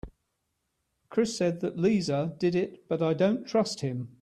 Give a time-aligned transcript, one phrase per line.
[1.09, 4.17] Chris said that Lisa did it but I dont trust him.